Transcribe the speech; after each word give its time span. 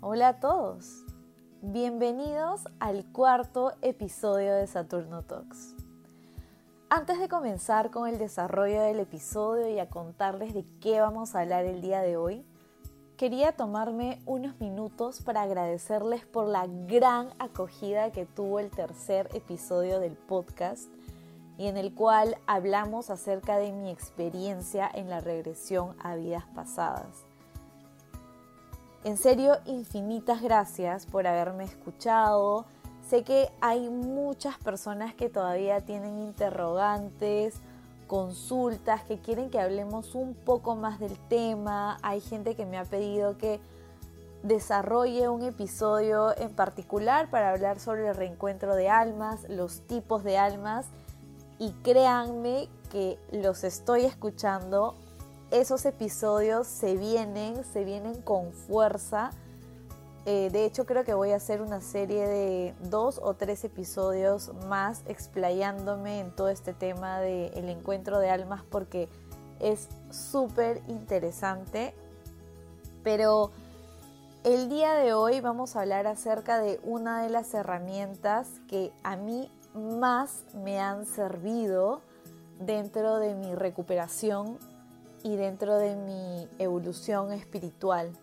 Hola 0.00 0.28
a 0.28 0.38
todos. 0.38 1.04
Bienvenidos 1.60 2.60
al 2.78 3.04
cuarto 3.06 3.72
episodio 3.82 4.54
de 4.54 4.68
Saturno 4.68 5.22
Talks. 5.22 5.74
Antes 6.88 7.18
de 7.18 7.28
comenzar 7.28 7.90
con 7.90 8.06
el 8.06 8.16
desarrollo 8.16 8.80
del 8.80 9.00
episodio 9.00 9.68
y 9.68 9.80
a 9.80 9.90
contarles 9.90 10.54
de 10.54 10.64
qué 10.80 11.00
vamos 11.00 11.34
a 11.34 11.40
hablar 11.40 11.64
el 11.64 11.80
día 11.80 12.00
de 12.00 12.16
hoy, 12.16 12.46
quería 13.16 13.56
tomarme 13.56 14.22
unos 14.24 14.60
minutos 14.60 15.20
para 15.20 15.42
agradecerles 15.42 16.24
por 16.24 16.46
la 16.46 16.68
gran 16.68 17.30
acogida 17.40 18.12
que 18.12 18.24
tuvo 18.24 18.60
el 18.60 18.70
tercer 18.70 19.28
episodio 19.34 19.98
del 19.98 20.16
podcast 20.16 20.88
y 21.56 21.66
en 21.66 21.76
el 21.76 21.92
cual 21.92 22.36
hablamos 22.46 23.10
acerca 23.10 23.58
de 23.58 23.72
mi 23.72 23.90
experiencia 23.90 24.88
en 24.94 25.10
la 25.10 25.18
regresión 25.18 25.96
a 25.98 26.14
vidas 26.14 26.44
pasadas. 26.54 27.27
En 29.04 29.16
serio, 29.16 29.58
infinitas 29.64 30.42
gracias 30.42 31.06
por 31.06 31.26
haberme 31.26 31.64
escuchado. 31.64 32.66
Sé 33.08 33.22
que 33.22 33.48
hay 33.60 33.88
muchas 33.88 34.58
personas 34.58 35.14
que 35.14 35.30
todavía 35.30 35.80
tienen 35.80 36.18
interrogantes, 36.18 37.54
consultas, 38.06 39.02
que 39.04 39.18
quieren 39.18 39.50
que 39.50 39.60
hablemos 39.60 40.14
un 40.14 40.34
poco 40.34 40.74
más 40.74 40.98
del 40.98 41.16
tema. 41.28 41.98
Hay 42.02 42.20
gente 42.20 42.56
que 42.56 42.66
me 42.66 42.76
ha 42.76 42.84
pedido 42.84 43.38
que 43.38 43.60
desarrolle 44.42 45.28
un 45.28 45.42
episodio 45.42 46.36
en 46.36 46.50
particular 46.50 47.30
para 47.30 47.50
hablar 47.50 47.80
sobre 47.80 48.08
el 48.08 48.16
reencuentro 48.16 48.74
de 48.74 48.88
almas, 48.88 49.48
los 49.48 49.80
tipos 49.82 50.24
de 50.24 50.38
almas 50.38 50.86
y 51.58 51.70
créanme 51.82 52.68
que 52.90 53.18
los 53.32 53.64
estoy 53.64 54.04
escuchando. 54.04 54.94
Esos 55.50 55.86
episodios 55.86 56.66
se 56.66 56.96
vienen, 56.96 57.64
se 57.64 57.82
vienen 57.82 58.20
con 58.20 58.52
fuerza. 58.52 59.30
Eh, 60.26 60.50
de 60.52 60.66
hecho, 60.66 60.84
creo 60.84 61.04
que 61.04 61.14
voy 61.14 61.30
a 61.30 61.36
hacer 61.36 61.62
una 61.62 61.80
serie 61.80 62.26
de 62.28 62.74
dos 62.82 63.18
o 63.22 63.32
tres 63.32 63.64
episodios 63.64 64.52
más 64.66 65.02
explayándome 65.06 66.20
en 66.20 66.36
todo 66.36 66.50
este 66.50 66.74
tema 66.74 67.20
del 67.20 67.70
encuentro 67.70 68.18
de 68.18 68.28
almas 68.28 68.62
porque 68.62 69.08
es 69.58 69.88
súper 70.10 70.82
interesante. 70.86 71.94
Pero 73.02 73.50
el 74.44 74.68
día 74.68 74.92
de 74.96 75.14
hoy 75.14 75.40
vamos 75.40 75.76
a 75.76 75.80
hablar 75.80 76.06
acerca 76.06 76.58
de 76.58 76.78
una 76.84 77.22
de 77.22 77.30
las 77.30 77.54
herramientas 77.54 78.48
que 78.68 78.92
a 79.02 79.16
mí 79.16 79.50
más 79.74 80.42
me 80.52 80.78
han 80.78 81.06
servido 81.06 82.02
dentro 82.60 83.18
de 83.18 83.34
mi 83.34 83.54
recuperación 83.54 84.58
y 85.22 85.36
dentro 85.36 85.76
de 85.76 85.96
mi 85.96 86.48
evolución 86.58 87.32
espiritual. 87.32 88.16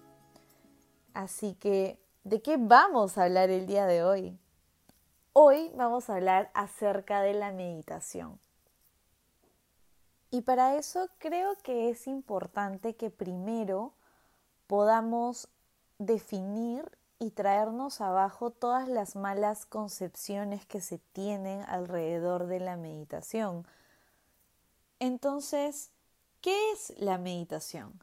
Así 1.14 1.54
que, 1.56 2.00
¿de 2.24 2.42
qué 2.42 2.58
vamos 2.58 3.18
a 3.18 3.24
hablar 3.24 3.50
el 3.50 3.68
día 3.68 3.86
de 3.86 4.04
hoy? 4.04 4.38
Hoy 5.34 5.72
vamos 5.76 6.10
a 6.10 6.16
hablar 6.16 6.52
acerca 6.54 7.22
de 7.22 7.34
la 7.34 7.52
meditación. 7.52 8.40
Y 10.32 10.42
para 10.42 10.76
eso 10.76 11.10
creo 11.18 11.56
que 11.64 11.90
es 11.90 12.08
importante 12.08 12.96
que 12.96 13.10
primero 13.10 13.94
podamos 14.68 15.48
definir 15.98 16.92
y 17.20 17.32
traernos 17.32 18.02
abajo 18.02 18.52
todas 18.52 18.90
las 18.90 19.16
malas 19.16 19.66
concepciones 19.66 20.66
que 20.66 20.82
se 20.82 20.98
tienen 20.98 21.64
alrededor 21.64 22.48
de 22.48 22.60
la 22.60 22.76
meditación. 22.76 23.66
Entonces, 25.00 25.92
¿qué 26.46 26.74
es 26.74 26.94
la 27.00 27.18
meditación? 27.18 28.00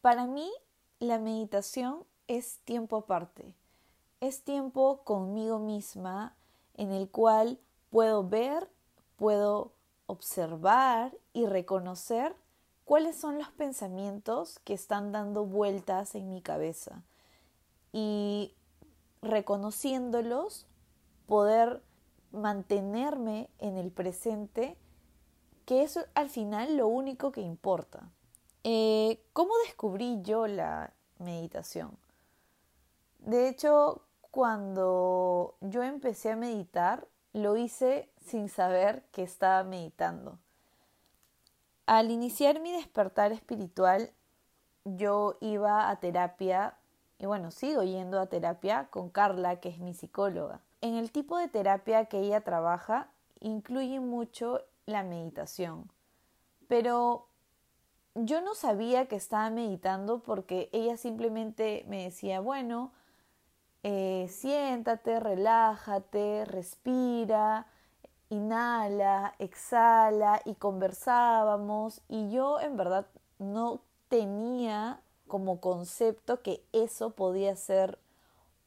Para 0.00 0.26
mí, 0.26 0.50
la 0.98 1.18
meditación 1.18 2.06
es 2.26 2.56
tiempo 2.60 2.96
aparte. 2.96 3.54
Es 4.20 4.44
tiempo 4.44 5.02
conmigo 5.04 5.58
misma 5.58 6.34
en 6.72 6.90
el 6.90 7.10
cual 7.10 7.58
puedo 7.90 8.26
ver, 8.26 8.70
puedo 9.16 9.74
observar 10.06 11.14
y 11.34 11.44
reconocer 11.44 12.34
cuáles 12.86 13.16
son 13.16 13.36
los 13.36 13.50
pensamientos 13.50 14.58
que 14.60 14.72
están 14.72 15.12
dando 15.12 15.44
vueltas 15.44 16.14
en 16.14 16.32
mi 16.32 16.40
cabeza 16.40 17.02
y 17.92 18.54
reconociéndolos 19.20 20.66
poder 21.26 21.82
mantenerme 22.32 23.50
en 23.58 23.76
el 23.76 23.90
presente, 23.90 24.78
que 25.70 25.84
es 25.84 26.00
al 26.16 26.28
final 26.28 26.76
lo 26.76 26.88
único 26.88 27.30
que 27.30 27.42
importa. 27.42 28.10
Eh, 28.64 29.22
¿Cómo 29.32 29.52
descubrí 29.64 30.20
yo 30.20 30.48
la 30.48 30.92
meditación? 31.20 31.96
De 33.20 33.48
hecho, 33.48 34.02
cuando 34.32 35.54
yo 35.60 35.84
empecé 35.84 36.32
a 36.32 36.36
meditar, 36.36 37.06
lo 37.32 37.56
hice 37.56 38.10
sin 38.20 38.48
saber 38.48 39.04
que 39.12 39.22
estaba 39.22 39.62
meditando. 39.62 40.40
Al 41.86 42.10
iniciar 42.10 42.58
mi 42.58 42.72
despertar 42.72 43.30
espiritual, 43.30 44.10
yo 44.84 45.36
iba 45.40 45.88
a 45.88 46.00
terapia 46.00 46.78
y 47.20 47.26
bueno, 47.26 47.52
sigo 47.52 47.84
yendo 47.84 48.18
a 48.18 48.26
terapia 48.26 48.88
con 48.90 49.08
Carla, 49.08 49.60
que 49.60 49.68
es 49.68 49.78
mi 49.78 49.94
psicóloga. 49.94 50.62
En 50.80 50.96
el 50.96 51.12
tipo 51.12 51.38
de 51.38 51.46
terapia 51.46 52.06
que 52.06 52.18
ella 52.18 52.40
trabaja, 52.40 53.12
incluye 53.38 54.00
mucho 54.00 54.64
la 54.86 55.02
meditación. 55.02 55.90
Pero 56.68 57.26
yo 58.14 58.40
no 58.40 58.54
sabía 58.54 59.06
que 59.06 59.16
estaba 59.16 59.50
meditando 59.50 60.20
porque 60.22 60.68
ella 60.72 60.96
simplemente 60.96 61.84
me 61.88 62.04
decía, 62.04 62.40
bueno, 62.40 62.92
eh, 63.82 64.26
siéntate, 64.28 65.20
relájate, 65.20 66.44
respira, 66.44 67.66
inhala, 68.28 69.34
exhala 69.38 70.40
y 70.44 70.54
conversábamos 70.54 72.02
y 72.08 72.30
yo 72.30 72.60
en 72.60 72.76
verdad 72.76 73.06
no 73.38 73.82
tenía 74.08 75.00
como 75.26 75.60
concepto 75.60 76.42
que 76.42 76.64
eso 76.72 77.10
podía 77.10 77.56
ser 77.56 77.98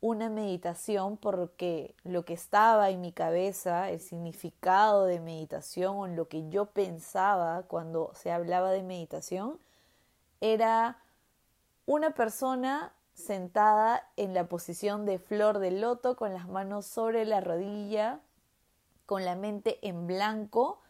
una 0.04 0.30
meditación 0.30 1.16
porque 1.16 1.96
lo 2.04 2.26
que 2.26 2.34
estaba 2.34 2.90
en 2.90 3.00
mi 3.00 3.14
cabeza, 3.14 3.90
el 3.90 4.02
significado 4.02 5.06
de 5.06 5.22
meditación 5.22 5.96
o 5.96 6.08
lo 6.08 6.28
que 6.28 6.50
yo 6.50 6.66
pensaba 6.66 7.64
cuando 7.64 8.12
se 8.14 8.30
hablaba 8.30 8.72
de 8.72 8.84
meditación, 8.84 9.58
era 10.42 10.98
una 11.86 12.10
persona 12.10 12.92
sentada 13.14 14.06
en 14.18 14.34
la 14.34 14.44
posición 14.50 15.06
de 15.06 15.20
flor 15.20 15.60
de 15.60 15.72
loto 15.72 16.18
con 16.18 16.34
las 16.34 16.50
manos 16.50 16.86
sobre 16.86 17.24
la 17.24 17.40
rodilla, 17.40 18.20
con 19.06 19.24
la 19.24 19.36
mente 19.36 19.80
en 19.88 20.06
blanco 20.06 20.82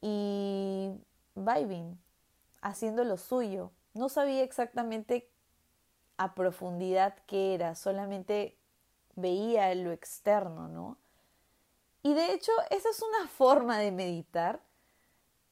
y 0.00 0.90
vibing, 1.36 1.96
haciendo 2.62 3.04
lo 3.04 3.16
suyo, 3.16 3.70
no 3.92 4.08
sabía 4.08 4.42
exactamente 4.42 5.30
a 6.16 6.34
profundidad 6.34 7.16
qué 7.26 7.54
era, 7.54 7.74
solamente 7.74 8.56
veía 9.16 9.74
lo 9.74 9.92
externo, 9.92 10.68
¿no? 10.68 10.98
Y 12.02 12.14
de 12.14 12.32
hecho, 12.32 12.52
esa 12.70 12.90
es 12.90 13.02
una 13.02 13.28
forma 13.28 13.78
de 13.78 13.90
meditar, 13.90 14.60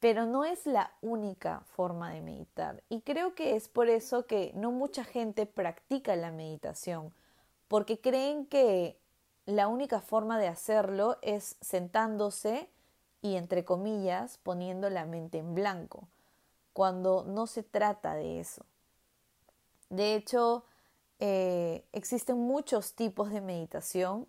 pero 0.00 0.26
no 0.26 0.44
es 0.44 0.66
la 0.66 0.92
única 1.00 1.60
forma 1.60 2.10
de 2.12 2.20
meditar. 2.20 2.82
Y 2.88 3.00
creo 3.00 3.34
que 3.34 3.56
es 3.56 3.68
por 3.68 3.88
eso 3.88 4.26
que 4.26 4.52
no 4.54 4.70
mucha 4.70 5.04
gente 5.04 5.46
practica 5.46 6.14
la 6.16 6.30
meditación, 6.30 7.14
porque 7.68 8.00
creen 8.00 8.46
que 8.46 8.98
la 9.46 9.68
única 9.68 10.00
forma 10.00 10.38
de 10.38 10.48
hacerlo 10.48 11.18
es 11.22 11.56
sentándose 11.60 12.68
y, 13.22 13.36
entre 13.36 13.64
comillas, 13.64 14.38
poniendo 14.38 14.90
la 14.90 15.06
mente 15.06 15.38
en 15.38 15.54
blanco 15.54 16.08
cuando 16.72 17.24
no 17.24 17.46
se 17.46 17.62
trata 17.62 18.14
de 18.14 18.40
eso. 18.40 18.64
De 19.92 20.14
hecho, 20.14 20.64
eh, 21.18 21.84
existen 21.92 22.38
muchos 22.38 22.94
tipos 22.94 23.30
de 23.30 23.42
meditación 23.42 24.26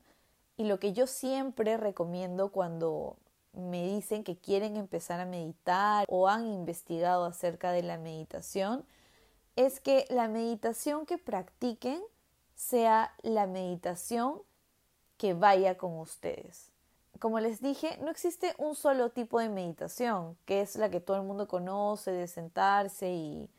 y 0.58 0.66
lo 0.66 0.78
que 0.78 0.92
yo 0.92 1.08
siempre 1.08 1.78
recomiendo 1.78 2.52
cuando 2.52 3.16
me 3.54 3.82
dicen 3.88 4.26
que 4.26 4.36
quieren 4.36 4.76
empezar 4.76 5.22
a 5.22 5.26
meditar 5.26 6.06
o 6.10 6.28
han 6.28 6.48
investigado 6.48 7.24
acerca 7.24 7.72
de 7.72 7.82
la 7.82 7.98
meditación 7.98 8.84
es 9.56 9.80
que 9.80 10.06
la 10.10 10.28
meditación 10.28 11.06
que 11.06 11.18
practiquen 11.18 12.04
sea 12.56 13.14
la 13.22 13.48
meditación 13.48 14.42
que 15.16 15.34
vaya 15.34 15.78
con 15.78 15.98
ustedes. 15.98 16.74
Como 17.20 17.40
les 17.40 17.62
dije, 17.62 17.98
no 18.02 18.12
existe 18.12 18.54
un 18.58 18.76
solo 18.76 19.12
tipo 19.12 19.40
de 19.40 19.48
meditación, 19.48 20.36
que 20.44 20.60
es 20.60 20.76
la 20.76 20.90
que 20.90 21.00
todo 21.00 21.16
el 21.16 21.24
mundo 21.24 21.48
conoce, 21.48 22.12
de 22.12 22.28
sentarse 22.28 23.14
y, 23.14 23.50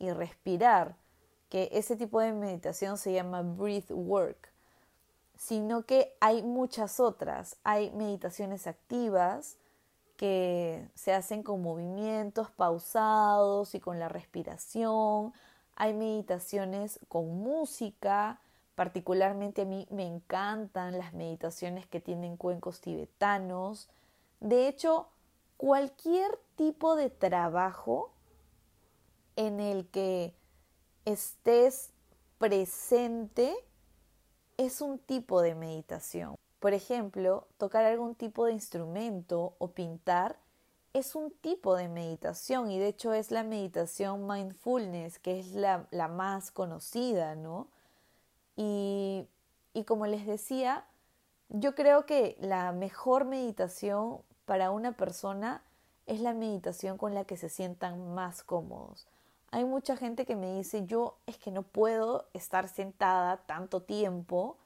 y 0.00 0.10
respirar, 0.10 0.96
que 1.48 1.68
ese 1.72 1.96
tipo 1.96 2.20
de 2.20 2.32
meditación 2.32 2.98
se 2.98 3.12
llama 3.12 3.42
breath 3.42 3.90
work, 3.90 4.52
sino 5.36 5.84
que 5.84 6.16
hay 6.20 6.42
muchas 6.42 7.00
otras. 7.00 7.56
Hay 7.64 7.90
meditaciones 7.92 8.66
activas 8.66 9.56
que 10.16 10.90
se 10.94 11.14
hacen 11.14 11.42
con 11.44 11.62
movimientos 11.62 12.50
pausados 12.50 13.74
y 13.74 13.80
con 13.80 13.98
la 13.98 14.08
respiración. 14.08 15.32
hay 15.80 15.94
meditaciones 15.94 16.98
con 17.08 17.40
música, 17.40 18.40
particularmente 18.74 19.62
a 19.62 19.64
mí 19.64 19.86
me 19.90 20.06
encantan 20.06 20.98
las 20.98 21.14
meditaciones 21.14 21.86
que 21.86 22.00
tienen 22.00 22.36
cuencos 22.36 22.80
tibetanos. 22.80 23.88
De 24.40 24.66
hecho, 24.66 25.06
cualquier 25.56 26.36
tipo 26.56 26.96
de 26.96 27.10
trabajo 27.10 28.10
en 29.36 29.60
el 29.60 29.86
que 29.86 30.34
estés 31.12 31.90
presente 32.36 33.56
es 34.58 34.82
un 34.82 34.98
tipo 34.98 35.40
de 35.40 35.54
meditación. 35.54 36.36
Por 36.60 36.74
ejemplo, 36.74 37.46
tocar 37.56 37.84
algún 37.84 38.14
tipo 38.14 38.44
de 38.44 38.52
instrumento 38.52 39.54
o 39.58 39.68
pintar 39.68 40.36
es 40.92 41.14
un 41.14 41.30
tipo 41.30 41.76
de 41.76 41.88
meditación 41.88 42.70
y 42.70 42.78
de 42.78 42.88
hecho 42.88 43.12
es 43.14 43.30
la 43.30 43.42
meditación 43.42 44.26
mindfulness, 44.26 45.18
que 45.18 45.38
es 45.38 45.52
la, 45.52 45.86
más 46.08 46.50
conocida, 46.50 47.36
¿no? 47.36 47.68
Y, 48.56 49.26
y 49.72 49.84
como 49.84 50.06
les 50.06 50.26
decía, 50.26 50.84
yo 51.48 51.74
creo 51.74 52.04
que 52.04 52.36
la 52.40 52.72
mejor 52.72 53.24
meditación 53.24 54.20
para 54.44 54.70
una 54.70 54.92
persona 54.92 55.62
es 56.06 56.20
la 56.20 56.34
meditación 56.34 56.98
con 56.98 57.14
la 57.14 57.24
que 57.24 57.36
se 57.36 57.48
sientan 57.48 58.14
más 58.14 58.42
cómodos. 58.42 59.06
Hay 59.50 59.64
mucha 59.64 59.96
gente 59.96 60.26
que 60.26 60.36
me 60.36 60.54
dice, 60.54 60.84
yo 60.86 61.16
es 61.26 61.38
que 61.38 61.50
no 61.50 61.62
puedo 61.62 62.28
estar 62.34 62.68
sentada 62.68 63.38
tanto 63.38 63.82
tiempo 63.82 64.58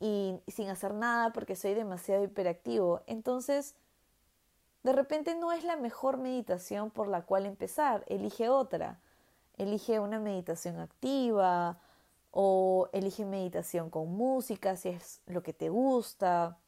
y 0.00 0.40
sin 0.48 0.68
hacer 0.68 0.94
nada 0.94 1.32
porque 1.32 1.54
soy 1.54 1.74
demasiado 1.74 2.24
hiperactivo. 2.24 3.02
Entonces, 3.06 3.76
de 4.82 4.92
repente 4.92 5.34
no 5.34 5.52
es 5.52 5.64
la 5.64 5.76
mejor 5.76 6.18
meditación 6.18 6.90
por 6.90 7.08
la 7.08 7.22
cual 7.22 7.46
empezar, 7.46 8.04
elige 8.08 8.48
otra. 8.48 9.00
Elige 9.56 10.00
una 10.00 10.18
meditación 10.18 10.80
activa 10.80 11.78
o 12.32 12.88
elige 12.92 13.24
meditación 13.24 13.88
con 13.88 14.14
música 14.16 14.76
si 14.76 14.88
es 14.88 15.20
lo 15.26 15.42
que 15.42 15.52
te 15.52 15.68
gusta. 15.68 16.58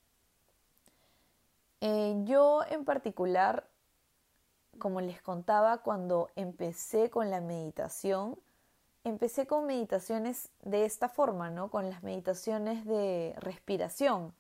Eh, 1.81 2.15
yo 2.25 2.63
en 2.71 2.85
particular, 2.85 3.69
como 4.79 5.01
les 5.01 5.23
contaba, 5.23 5.79
cuando 5.79 6.31
empecé 6.37 7.11
con 7.11 7.31
la 7.31 7.41
meditación, 7.41 8.39
empecé 9.05 9.47
con 9.47 9.67
meditaciones 9.67 10.51
de 10.63 10.85
esta 10.85 11.09
forma, 11.09 11.51
¿no? 11.51 11.71
Con 11.71 11.91
las 11.91 12.03
meditaciones 12.03 12.85
de 12.85 13.35
respiración. 13.39 14.35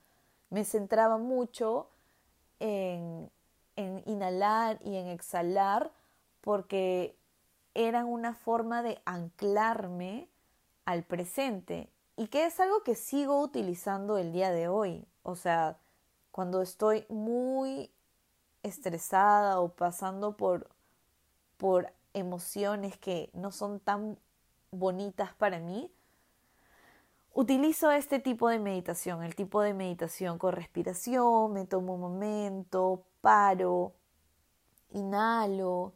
Me 0.51 0.65
centraba 0.65 1.19
mucho 1.19 1.89
en 2.61 3.31
en 3.77 4.03
inhalar 4.07 4.79
y 4.83 4.97
en 4.97 5.07
exhalar 5.07 5.93
porque 6.41 7.17
eran 7.75 8.07
una 8.07 8.35
forma 8.35 8.83
de 8.83 9.01
anclarme 9.05 10.29
al 10.87 11.05
presente 11.05 11.91
y 12.17 12.29
que 12.29 12.47
es 12.47 12.59
algo 12.59 12.83
que 12.83 12.95
sigo 12.95 13.41
utilizando 13.41 14.17
el 14.17 14.33
día 14.33 14.51
de 14.51 14.69
hoy. 14.69 15.07
O 15.23 15.37
sea, 15.37 15.79
cuando 16.33 16.63
estoy 16.63 17.05
muy 17.11 17.91
estresada 18.67 19.61
o 19.61 19.69
pasando 19.69 20.37
por, 20.37 20.69
por 21.57 21.93
emociones 22.15 22.99
que 22.99 23.31
no 23.33 23.51
son 23.53 23.81
tan 23.81 24.19
bonitas 24.71 25.35
para 25.35 25.59
mí, 25.59 25.91
utilizo 27.33 27.91
este 27.91 28.19
tipo 28.19 28.49
de 28.49 28.59
meditación, 28.59 29.23
el 29.23 29.35
tipo 29.35 29.61
de 29.61 29.75
meditación 29.75 30.39
con 30.39 30.53
respiración, 30.53 31.53
me 31.53 31.67
tomo 31.67 31.95
un 31.95 32.01
momento, 32.01 33.05
paro, 33.21 33.93
inhalo, 34.91 35.93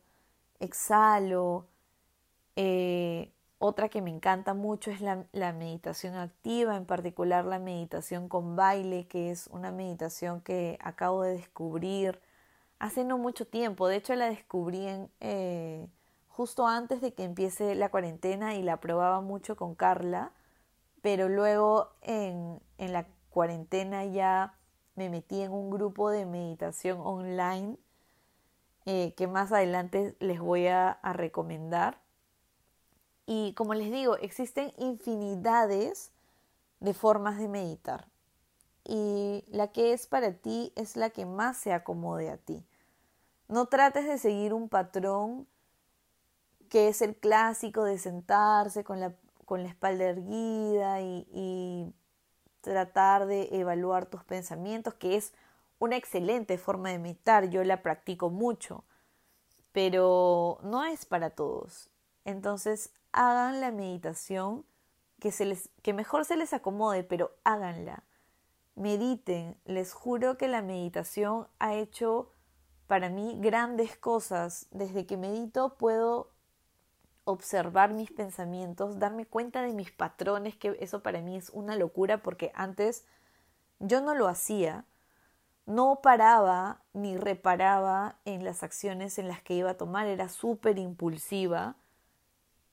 exhalo. 0.59 1.67
Eh, 2.57 3.33
otra 3.59 3.89
que 3.89 4.03
me 4.03 4.11
encanta 4.11 4.55
mucho 4.55 4.91
es 4.91 5.01
la, 5.01 5.27
la, 5.33 5.53
meditación 5.53 6.15
activa, 6.15 6.77
en 6.77 6.87
particular 6.87 7.45
la 7.45 7.59
meditación 7.59 8.29
con 8.29 8.57
baile, 8.57 9.07
que 9.07 9.31
es 9.31 9.47
una 9.49 9.71
meditación 9.71 10.41
que 10.41 10.79
acabo 10.83 11.23
de 11.23 11.35
descubrir 11.35 12.21
hace 12.81 13.05
no 13.05 13.19
mucho 13.19 13.47
tiempo. 13.47 13.89
De 13.89 13.97
hecho, 13.97 14.15
la 14.17 14.29
descubrí 14.29 14.87
en, 14.89 15.11
eh, 15.21 15.89
justo 16.29 16.67
antes 16.67 17.01
de 17.01 17.15
que 17.15 17.25
empiece 17.25 17.75
la 17.77 17.91
cuarentena 17.91 18.57
y 18.57 18.63
la 18.63 18.81
probaba 18.81 19.21
mucho 19.21 19.57
con 19.57 19.75
Carla, 19.77 20.33
pero 21.03 21.29
luego 21.29 21.91
en, 22.03 22.61
en 22.79 22.93
la 22.93 23.07
cuarentena 23.31 24.05
ya 24.07 24.55
me 24.97 25.11
metí 25.11 25.43
en 25.43 25.53
un 25.53 25.71
grupo 25.71 26.11
de 26.11 26.27
meditación 26.27 27.01
online 27.03 27.77
eh, 28.87 29.15
que 29.17 29.27
más 29.27 29.53
adelante 29.53 30.17
les 30.21 30.41
voy 30.41 30.67
a, 30.67 30.91
a 30.91 31.13
recomendar. 31.13 32.01
Y 33.27 33.53
como 33.55 33.75
les 33.75 33.91
digo, 33.93 34.17
existen 34.17 34.73
infinidades 34.79 36.13
de 36.81 36.95
formas 36.95 37.39
de 37.39 37.49
meditar. 37.49 38.09
Y 38.85 39.45
la 39.49 39.69
que 39.69 39.93
es 39.93 40.07
para 40.07 40.33
ti 40.33 40.73
es 40.77 40.97
la 40.97 41.11
que 41.11 41.27
más 41.27 41.57
se 41.59 41.73
acomode 41.73 42.31
a 42.31 42.39
ti. 42.39 42.65
No 43.51 43.67
trates 43.67 44.07
de 44.07 44.17
seguir 44.17 44.55
un 44.55 44.69
patrón 44.69 45.49
que 46.69 46.87
es 46.87 47.03
el 47.03 47.17
clásico 47.17 47.83
de 47.83 47.99
sentarse 47.99 48.85
con 48.85 49.01
la, 49.01 49.13
con 49.45 49.65
la 49.65 49.69
espalda 49.69 50.05
erguida 50.05 51.01
y, 51.01 51.93
tratar 52.61 53.25
de 53.27 53.49
evaluar 53.53 54.05
tus 54.05 54.23
pensamientos, 54.23 54.93
que 54.93 55.17
es 55.17 55.33
una 55.79 55.97
excelente 55.97 56.59
forma 56.59 56.91
de 56.91 56.99
meditar, 56.99 57.49
yo 57.49 57.65
la 57.65 57.83
practico 57.83 58.29
mucho, 58.29 58.85
pero 59.73 60.59
no 60.63 60.85
es 60.85 61.07
para 61.07 61.31
todos. 61.31 61.89
Entonces, 62.27 62.93
hagan 63.13 63.63
la 63.63 63.71
meditación 63.71 64.67
que, 65.21 65.33
se 65.33 65.47
les, 65.47 65.71
que 65.81 65.95
mejor 65.95 66.27
se 66.27 66.37
les 66.37 66.53
acomode, 66.53 67.03
pero 67.03 67.33
háganla. 67.45 68.05
Mediten, 68.75 69.57
les 69.65 69.95
juro 69.95 70.37
que 70.37 70.49
la 70.49 70.61
meditación 70.61 71.49
ha 71.59 71.75
hecho 71.75 72.31
para 72.91 73.09
mí 73.09 73.39
grandes 73.39 73.97
cosas. 73.97 74.67
Desde 74.73 75.07
que 75.07 75.17
medito 75.17 75.77
puedo 75.77 76.33
observar 77.23 77.93
mis 77.93 78.11
pensamientos, 78.11 78.99
darme 78.99 79.27
cuenta 79.27 79.63
de 79.63 79.73
mis 79.73 79.93
patrones, 79.93 80.57
que 80.57 80.77
eso 80.81 81.01
para 81.01 81.21
mí 81.21 81.37
es 81.37 81.51
una 81.51 81.77
locura 81.77 82.21
porque 82.21 82.51
antes 82.53 83.07
yo 83.79 84.01
no 84.01 84.17
lo 84.17 84.27
hacía, 84.27 84.87
no 85.67 86.01
paraba 86.03 86.83
ni 86.93 87.17
reparaba 87.17 88.19
en 88.25 88.43
las 88.43 88.65
acciones 88.65 89.21
en 89.21 89.29
las 89.29 89.41
que 89.41 89.55
iba 89.55 89.71
a 89.71 89.77
tomar, 89.77 90.09
era 90.09 90.29
súper 90.29 90.77
impulsiva 90.81 91.77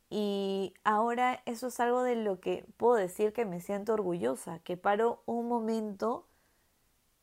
y 0.09 0.73
ahora 0.83 1.43
eso 1.45 1.67
es 1.67 1.79
algo 1.79 2.01
de 2.01 2.15
lo 2.15 2.39
que 2.39 2.65
puedo 2.77 2.95
decir 2.95 3.33
que 3.33 3.45
me 3.45 3.61
siento 3.61 3.93
orgullosa, 3.93 4.57
que 4.63 4.77
paro 4.77 5.21
un 5.27 5.47
momento, 5.47 6.25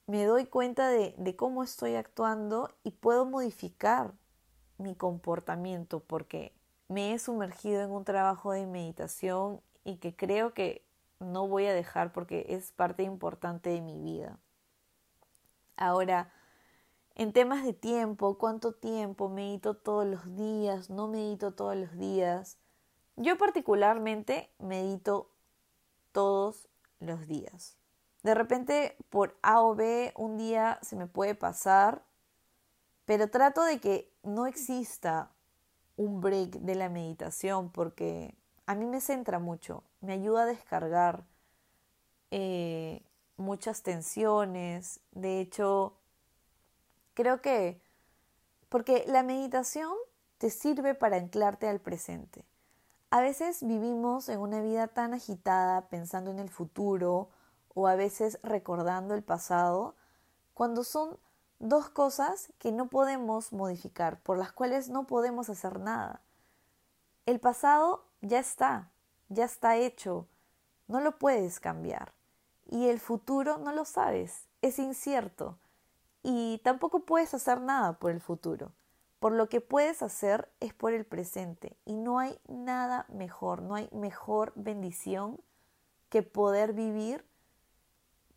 me 0.06 0.24
doy 0.24 0.46
cuenta 0.46 0.88
de, 0.88 1.36
cómo 1.36 1.62
estoy 1.62 1.94
actuando 1.94 2.70
y 2.82 2.90
puedo 2.90 3.24
modificar 3.24 4.12
mi 4.78 4.94
comportamiento 4.94 6.00
porque 6.00 6.52
me 6.88 7.14
he 7.14 7.18
sumergido 7.18 7.82
en 7.82 7.90
un 7.90 8.04
trabajo 8.04 8.52
de 8.52 8.66
meditación 8.66 9.60
y 9.84 9.96
que 9.96 10.14
creo 10.14 10.52
que 10.52 10.84
no 11.20 11.48
voy 11.48 11.66
a 11.66 11.74
dejar 11.74 12.12
porque 12.12 12.46
es 12.50 12.72
parte 12.72 13.02
importante 13.02 13.70
de 13.70 13.80
mi 13.80 13.98
vida. 13.98 14.38
Ahora, 15.76 16.32
en 17.14 17.32
temas 17.32 17.64
de 17.64 17.72
tiempo, 17.72 18.38
cuánto 18.38 18.72
tiempo 18.72 19.28
medito 19.28 19.74
todos 19.74 20.06
los 20.06 20.36
días, 20.36 20.90
no 20.90 21.08
medito 21.08 21.54
todos 21.54 21.76
los 21.76 21.96
días. 21.96 22.58
Yo 23.16 23.38
particularmente 23.38 24.52
medito 24.58 25.30
todos 26.12 26.68
los 26.98 27.26
días. 27.26 27.78
De 28.24 28.34
repente 28.34 28.96
por 29.10 29.36
A 29.42 29.60
o 29.60 29.74
B 29.74 30.12
un 30.16 30.38
día 30.38 30.78
se 30.82 30.96
me 30.96 31.06
puede 31.06 31.34
pasar, 31.34 32.02
pero 33.04 33.28
trato 33.28 33.62
de 33.62 33.78
que 33.80 34.10
no 34.22 34.46
exista 34.46 35.30
un 35.96 36.22
break 36.22 36.52
de 36.60 36.74
la 36.74 36.88
meditación 36.88 37.70
porque 37.70 38.34
a 38.66 38.74
mí 38.74 38.86
me 38.86 39.02
centra 39.02 39.38
mucho, 39.38 39.84
me 40.00 40.14
ayuda 40.14 40.44
a 40.44 40.46
descargar 40.46 41.24
eh, 42.30 43.02
muchas 43.36 43.82
tensiones. 43.82 45.00
De 45.12 45.40
hecho, 45.40 45.98
creo 47.12 47.42
que 47.42 47.78
porque 48.70 49.04
la 49.06 49.22
meditación 49.22 49.92
te 50.38 50.48
sirve 50.48 50.94
para 50.94 51.18
anclarte 51.18 51.68
al 51.68 51.78
presente. 51.78 52.46
A 53.10 53.20
veces 53.20 53.62
vivimos 53.62 54.30
en 54.30 54.40
una 54.40 54.62
vida 54.62 54.88
tan 54.88 55.12
agitada 55.12 55.90
pensando 55.90 56.30
en 56.30 56.38
el 56.38 56.48
futuro 56.48 57.28
o 57.74 57.86
a 57.88 57.96
veces 57.96 58.38
recordando 58.42 59.14
el 59.14 59.22
pasado, 59.22 59.94
cuando 60.54 60.84
son 60.84 61.18
dos 61.58 61.88
cosas 61.88 62.52
que 62.58 62.72
no 62.72 62.88
podemos 62.88 63.52
modificar, 63.52 64.20
por 64.20 64.38
las 64.38 64.52
cuales 64.52 64.88
no 64.88 65.06
podemos 65.06 65.50
hacer 65.50 65.80
nada. 65.80 66.20
El 67.26 67.40
pasado 67.40 68.04
ya 68.20 68.38
está, 68.38 68.90
ya 69.28 69.44
está 69.44 69.76
hecho, 69.76 70.26
no 70.88 71.00
lo 71.00 71.18
puedes 71.18 71.60
cambiar. 71.60 72.12
Y 72.66 72.88
el 72.88 73.00
futuro 73.00 73.58
no 73.58 73.72
lo 73.72 73.84
sabes, 73.84 74.48
es 74.62 74.78
incierto. 74.78 75.58
Y 76.22 76.60
tampoco 76.64 77.00
puedes 77.00 77.34
hacer 77.34 77.60
nada 77.60 77.98
por 77.98 78.10
el 78.10 78.20
futuro. 78.20 78.72
por 79.24 79.32
lo 79.32 79.48
que 79.48 79.62
puedes 79.62 80.02
hacer 80.02 80.50
es 80.60 80.74
por 80.74 80.92
el 80.92 81.06
presente. 81.06 81.78
Y 81.86 81.94
no 81.94 82.18
hay 82.18 82.38
nada 82.46 83.06
mejor, 83.08 83.62
no 83.62 83.74
hay 83.74 83.88
mejor 83.90 84.52
bendición 84.54 85.40
que 86.10 86.22
poder 86.22 86.74
vivir 86.74 87.24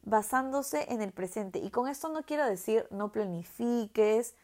basándose 0.07 0.91
en 0.91 1.01
el 1.01 1.11
presente. 1.11 1.59
Y 1.59 1.69
con 1.69 1.87
esto 1.87 2.09
no 2.09 2.23
quiero 2.23 2.45
decir 2.45 2.87
no 2.89 3.11
planifiques, 3.11 4.35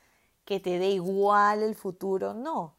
que 0.46 0.60
te 0.60 0.78
dé 0.78 0.90
igual 0.90 1.64
el 1.64 1.76
futuro, 1.76 2.34
no. 2.34 2.76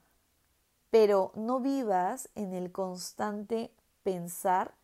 Pero 0.91 1.33
no 1.35 1.61
vivas 1.61 2.29
en 2.35 2.53
el 2.55 2.71
constante 2.71 3.73
pensar 4.03 4.75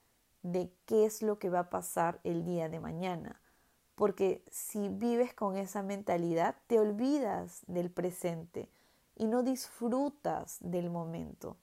de 0.42 0.72
qué 0.86 1.04
es 1.04 1.22
lo 1.22 1.38
que 1.38 1.50
va 1.50 1.60
a 1.60 1.70
pasar 1.70 2.20
el 2.24 2.44
día 2.44 2.68
de 2.68 2.80
mañana 2.80 3.40
porque 4.00 4.42
si 4.50 4.88
vives 4.88 5.34
con 5.34 5.58
esa 5.58 5.82
mentalidad, 5.82 6.56
te 6.68 6.78
olvidas 6.78 7.60
del 7.66 7.90
presente 7.90 8.70
y 9.14 9.26
no 9.26 9.42
disfrutas 9.42 10.56
del 10.60 10.88
momento, 10.88 11.58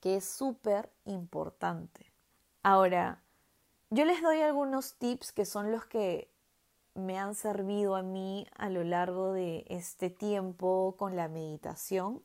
que 0.00 0.16
es 0.16 0.24
súper 0.24 0.90
importante. 1.04 2.04
Ahora, 2.64 3.22
yo 3.90 4.04
les 4.04 4.22
doy 4.22 4.40
algunos 4.40 4.94
tips 4.94 5.32
que 5.32 5.44
son 5.44 5.72
los 5.72 5.84
que 5.84 6.30
me 6.94 7.18
han 7.18 7.34
servido 7.34 7.96
a 7.96 8.02
mí 8.02 8.46
a 8.56 8.68
lo 8.68 8.84
largo 8.84 9.32
de 9.32 9.64
este 9.68 10.10
tiempo 10.10 10.94
con 10.96 11.16
la 11.16 11.28
meditación. 11.28 12.22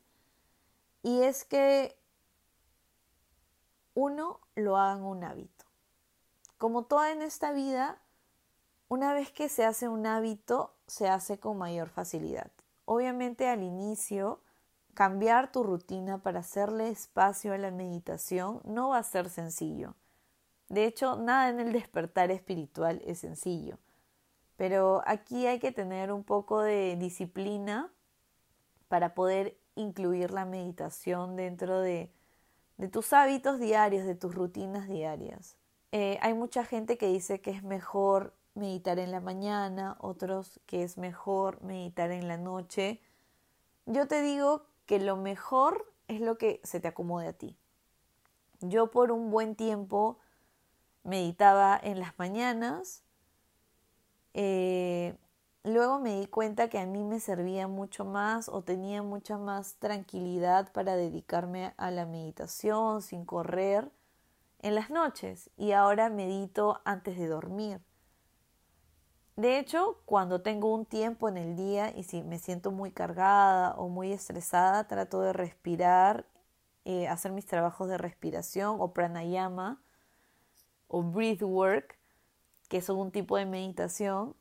Y 1.02 1.22
es 1.22 1.44
que 1.44 1.98
uno 3.94 4.40
lo 4.54 4.76
hagan 4.76 5.02
un 5.02 5.24
hábito. 5.24 5.64
Como 6.56 6.84
toda 6.84 7.10
en 7.10 7.22
esta 7.22 7.52
vida, 7.52 7.98
una 8.88 9.12
vez 9.12 9.32
que 9.32 9.48
se 9.48 9.64
hace 9.64 9.88
un 9.88 10.06
hábito, 10.06 10.72
se 10.86 11.08
hace 11.08 11.38
con 11.38 11.58
mayor 11.58 11.88
facilidad. 11.88 12.50
Obviamente 12.84 13.48
al 13.48 13.64
inicio, 13.64 14.40
cambiar 14.94 15.50
tu 15.50 15.64
rutina 15.64 16.18
para 16.18 16.40
hacerle 16.40 16.90
espacio 16.90 17.52
a 17.52 17.58
la 17.58 17.72
meditación 17.72 18.60
no 18.64 18.90
va 18.90 18.98
a 18.98 19.02
ser 19.02 19.28
sencillo. 19.28 19.94
De 20.68 20.84
hecho, 20.84 21.16
nada 21.16 21.48
en 21.48 21.60
el 21.60 21.72
despertar 21.72 22.30
espiritual 22.30 23.02
es 23.04 23.20
sencillo. 23.20 23.78
Pero 24.56 25.02
aquí 25.06 25.46
hay 25.46 25.58
que 25.58 25.72
tener 25.72 26.12
un 26.12 26.24
poco 26.24 26.62
de 26.62 26.96
disciplina 26.96 27.92
para 28.88 29.14
poder 29.14 29.58
incluir 29.74 30.30
la 30.30 30.44
meditación 30.44 31.36
dentro 31.36 31.80
de, 31.80 32.10
tus 32.90 33.12
hábitos 33.12 33.58
diarios, 33.60 34.06
de 34.06 34.14
tus 34.14 34.34
rutinas 34.34 34.88
diarias. 34.88 35.56
Eh, 35.92 36.18
hay 36.20 36.34
mucha 36.34 36.64
gente 36.64 36.98
que 36.98 37.08
dice 37.08 37.40
que 37.40 37.50
es 37.50 37.62
mejor 37.62 38.34
meditar 38.54 38.98
en 38.98 39.12
la 39.12 39.20
mañana, 39.20 39.96
otros 40.00 40.60
que 40.66 40.82
es 40.82 40.96
mejor 40.98 41.62
meditar 41.62 42.10
en 42.10 42.26
la 42.26 42.38
noche. 42.38 43.00
Yo 43.84 44.08
te 44.08 44.22
digo 44.22 44.66
que 44.86 44.98
lo 44.98 45.16
mejor 45.16 45.92
es 46.08 46.20
lo 46.20 46.38
que 46.38 46.60
se 46.64 46.80
te 46.80 46.88
acomode 46.88 47.28
a 47.28 47.32
ti. 47.34 47.56
Yo 48.60 48.90
por 48.90 49.12
un 49.12 49.30
buen 49.30 49.54
tiempo 49.54 50.18
meditaba 51.06 51.78
en 51.82 52.00
las 52.00 52.18
mañanas, 52.18 53.04
eh, 54.34 55.16
luego 55.62 55.98
me 55.98 56.20
di 56.20 56.26
cuenta 56.26 56.68
que 56.68 56.78
a 56.78 56.86
mí 56.86 57.04
me 57.04 57.20
servía 57.20 57.68
mucho 57.68 58.04
más 58.04 58.48
o 58.48 58.62
tenía 58.62 59.02
mucha 59.02 59.38
más 59.38 59.76
tranquilidad 59.76 60.72
para 60.72 60.96
dedicarme 60.96 61.72
a 61.76 61.90
la 61.90 62.06
meditación 62.06 63.02
sin 63.02 63.24
correr 63.24 63.90
en 64.58 64.74
las 64.74 64.90
noches 64.90 65.48
y 65.56 65.72
ahora 65.72 66.10
medito 66.10 66.80
antes 66.84 67.16
de 67.16 67.28
dormir. 67.28 67.80
De 69.36 69.58
hecho, 69.58 70.00
cuando 70.06 70.40
tengo 70.40 70.74
un 70.74 70.86
tiempo 70.86 71.28
en 71.28 71.36
el 71.36 71.56
día 71.56 71.94
y 71.94 72.04
si 72.04 72.22
me 72.22 72.38
siento 72.38 72.72
muy 72.72 72.90
cargada 72.90 73.74
o 73.74 73.88
muy 73.88 74.12
estresada, 74.12 74.88
trato 74.88 75.20
de 75.20 75.32
respirar, 75.34 76.26
eh, 76.84 77.06
hacer 77.06 77.32
mis 77.32 77.46
trabajos 77.46 77.88
de 77.88 77.98
respiración 77.98 78.76
o 78.80 78.92
pranayama 78.92 79.82
o 80.88 81.02
breath 81.02 81.42
work, 81.42 81.98
que 82.68 82.80
son 82.80 82.98
un 82.98 83.10
tipo 83.10 83.36
de 83.36 83.46
meditación. 83.46 84.34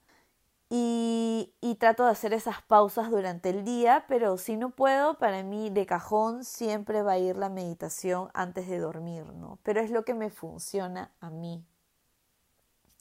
Y, 0.69 1.53
y, 1.61 1.75
trato 1.75 2.05
de 2.05 2.11
hacer 2.11 2.33
esas 2.33 2.61
pausas 2.63 3.11
durante 3.11 3.51
el 3.51 3.63
día, 3.63 4.05
pero 4.07 4.37
si 4.37 4.57
no 4.57 4.71
puedo, 4.71 5.19
para 5.19 5.43
mí 5.43 5.69
de 5.69 5.85
cajón 5.85 6.43
siempre 6.43 7.03
va 7.03 7.13
a 7.13 7.17
ir 7.19 7.37
la 7.37 7.49
meditación 7.49 8.29
antes 8.33 8.67
de 8.67 8.79
dormir, 8.79 9.25
¿no? 9.25 9.59
Pero 9.61 9.79
es 9.79 9.91
lo 9.91 10.03
que 10.03 10.15
me 10.15 10.31
funciona 10.31 11.11
a 11.19 11.29
mí. 11.29 11.63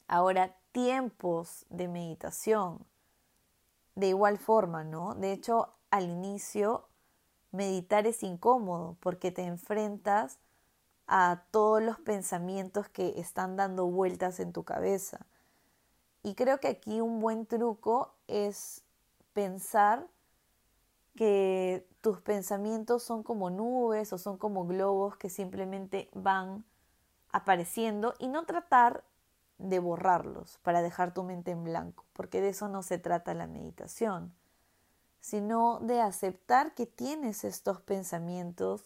Ahora, 0.09 0.55
tiempos 0.73 1.65
de 1.71 1.89
meditación. 1.89 2.85
De 3.95 4.09
igual 4.09 4.39
forma, 4.39 4.85
¿no? 4.85 5.15
De 5.15 5.33
hecho, 5.33 5.73
al 5.91 6.11
inicio, 6.11 6.89
meditar 7.53 8.07
es 8.07 8.25
incómodo 8.25 8.97
porque 9.01 9.31
te 9.31 9.45
enfrentas 9.45 10.39
a 11.07 11.45
todos 11.51 11.83
los 11.83 11.99
pensamientos 12.01 12.89
que 12.89 13.21
están 13.21 13.57
dando 13.57 13.87
vueltas 13.87 14.41
en 14.41 14.53
tu 14.53 14.65
cabeza. 14.65 15.27
Y 16.23 16.35
creo 16.35 16.59
que 16.59 16.69
aquí 16.69 17.01
un 17.01 17.21
buen 17.21 17.47
truco 17.47 18.15
es 18.27 18.83
pensar 19.35 20.07
que 21.15 21.87
tus 22.01 22.21
pensamientos 22.21 23.03
son 23.03 23.23
como 23.23 23.51
nubes 23.51 24.13
o 24.13 24.19
son 24.19 24.37
como 24.37 24.67
globos 24.67 25.17
que 25.17 25.31
simplemente 25.31 26.09
van 26.15 26.65
apareciendo 27.31 28.15
y 28.19 28.29
no 28.29 28.45
tratar 28.45 29.05
de 29.59 29.79
borrarlos 29.79 30.59
para 30.63 30.83
dejar 30.83 31.15
tu 31.15 31.23
mente 31.23 31.51
en 31.51 31.65
blanco, 31.65 32.05
porque 32.13 32.41
de 32.41 32.51
eso 32.51 32.69
no 32.69 32.83
se 32.83 32.99
trata 32.99 33.35
la 33.35 33.47
meditación, 33.47 34.35
sino 35.21 35.79
de 35.81 36.01
aceptar 36.01 36.75
que 36.75 36.87
tienes 36.87 37.45
estos 37.45 37.81
pensamientos, 37.81 38.85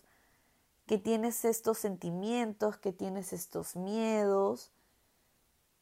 que 0.88 0.98
tienes 0.98 1.44
estos 1.44 1.78
sentimientos, 1.78 2.78
que 2.78 2.92
tienes 2.92 3.34
estos 3.34 3.76
miedos 3.76 4.72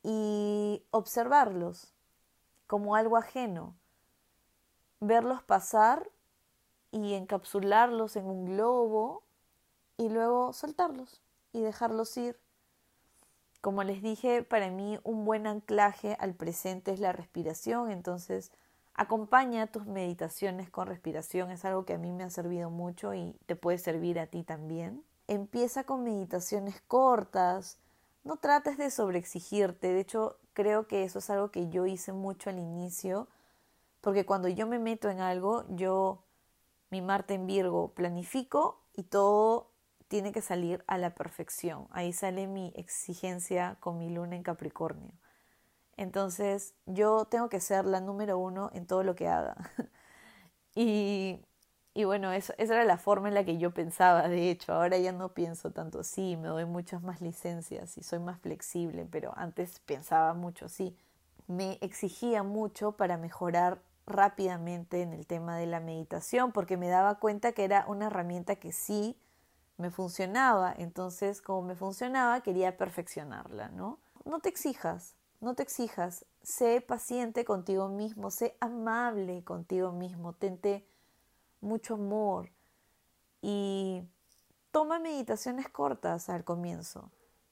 y 0.02 0.82
observarlos 0.90 1.94
como 2.66 2.96
algo 2.96 3.16
ajeno, 3.16 3.76
verlos 4.98 5.44
pasar 5.44 6.10
y 6.90 7.14
encapsularlos 7.14 8.16
en 8.16 8.26
un 8.26 8.46
globo 8.46 9.22
y 9.96 10.08
luego 10.08 10.52
soltarlos 10.52 11.22
y 11.52 11.60
dejarlos 11.60 12.16
ir. 12.16 12.36
Como 13.60 13.84
les 13.84 14.02
dije, 14.02 14.42
para 14.42 14.70
mí 14.70 14.98
un 15.04 15.25
buen 15.25 15.46
anclaje 15.46 16.16
al 16.18 16.34
presente 16.34 16.90
es 16.90 16.98
la 16.98 17.12
respiración, 17.12 17.92
entonces 17.92 18.50
acompaña 18.97 19.67
tus 19.67 19.87
meditaciones 19.87 20.71
con 20.71 20.87
respiración, 20.88 21.50
es 21.50 21.65
algo 21.65 21.85
que 21.85 21.95
a 21.95 21.99
mí 21.99 22.12
me 22.12 22.25
ha 22.25 22.31
servido 22.31 22.71
mucho 22.71 23.15
y 23.15 23.38
te 23.47 23.55
puede 23.55 23.79
servir 23.79 24.19
a 24.19 24.26
ti 24.26 24.43
también. 24.43 25.05
Empieza 25.29 25.85
con 25.85 26.03
meditaciones 26.03 26.81
cortas, 26.81 27.79
no 28.25 28.37
trates 28.37 28.79
de 28.79 28.91
sobreexigirte, 28.91 29.93
de 29.93 30.00
hecho 30.00 30.38
creo 30.55 30.87
que 30.87 31.05
eso 31.05 31.19
es 31.19 31.29
algo 31.31 31.50
que 31.50 31.69
yo 31.69 31.87
hice 31.87 32.12
mucho 32.12 32.49
al 32.49 32.59
inicio, 32.59 33.29
porque 34.00 34.25
cuando 34.25 34.49
yo 34.49 34.67
me 34.67 34.79
meto 34.79 35.11
en 35.11 35.21
algo, 35.21 35.65
yo, 35.69 36.25
mi 36.91 37.03
Marte 37.03 37.35
en 37.35 37.47
Virgo, 37.47 37.93
planifico 37.93 38.81
y 38.95 39.03
todo 39.03 39.73
tiene 40.09 40.33
que 40.33 40.41
salir 40.41 40.85
a 40.87 40.97
la 40.97 41.15
perfección. 41.15 41.87
Ahí 41.91 42.12
sale 42.12 42.47
mi 42.47 42.73
exigencia 42.76 43.76
con 43.81 43.99
mi 43.99 44.09
luna 44.09 44.37
en 44.37 44.43
Capricornio. 44.43 45.12
Entonces 45.97 46.75
yo 46.87 47.25
tengo 47.26 47.49
que 47.49 47.61
ser 47.61 47.85
la 47.87 48.00
número 48.00 48.38
uno 48.38 48.71
en 48.75 48.87
todo 48.87 49.03
lo 49.03 49.15
que 49.15 49.29
haga. 49.29 49.57
y, 50.75 51.41
y 51.95 52.05
bueno, 52.05 52.33
eso, 52.33 52.55
esa 52.59 52.75
era 52.75 52.85
la 52.85 52.99
forma 52.99 53.29
en 53.29 53.35
la 53.35 53.45
que 53.45 53.59
yo 53.59 53.73
pensaba, 53.73 54.29
de 54.29 54.50
hecho. 54.50 54.73
Ahora 54.75 54.99
ya 54.99 55.12
no 55.12 55.35
pienso 55.35 55.71
tanto 55.73 56.00
así, 56.00 56.37
me 56.37 56.49
doy 56.49 56.67
muchas 56.67 57.03
más 57.03 57.21
licencias 57.21 57.97
y 57.99 58.03
soy 58.03 58.19
más 58.21 58.41
flexible, 58.41 59.07
pero 59.11 59.33
antes 59.37 59.81
pensaba 59.81 60.35
mucho 60.35 60.67
así. 60.67 60.97
Me 61.49 61.79
exigía 61.81 62.43
mucho 62.43 62.93
para 62.93 63.17
mejorar 63.17 63.81
rápidamente 64.07 65.03
en 65.03 65.12
el 65.12 65.26
tema 65.26 65.57
de 65.59 65.67
la 65.67 65.81
meditación 65.81 66.53
porque 66.53 66.76
me 66.76 66.88
daba 66.88 67.17
cuenta 67.17 67.53
que 67.53 67.65
era 67.65 67.85
una 67.88 68.07
herramienta 68.07 68.57
que 68.57 68.73
sí 68.73 69.17
me 69.79 69.91
funcionaba, 69.91 70.75
entonces 70.79 71.43
como 71.43 71.62
me 71.62 71.76
funcionaba 71.76 72.43
quería 72.43 72.76
perfeccionarla, 72.79 73.69
¿no? 73.71 73.99
No 74.25 74.41
te 74.41 74.49
exijas, 74.49 75.15
no 75.40 75.55
te 75.55 75.62
exijas, 75.62 76.25
sé 76.43 76.81
paciente 76.81 77.45
contigo 77.45 77.88
mismo, 77.88 78.31
sé 78.31 78.57
amable 78.61 79.45
contigo 79.45 79.93
mismo, 79.93 80.33
tente 80.33 80.87
mucho 81.61 81.95
amor 81.95 82.50
y 83.43 84.02
toma 84.71 84.99
meditaciones 84.99 85.69
cortas 85.69 86.28
al 86.28 86.45
comienzo. 86.45 87.11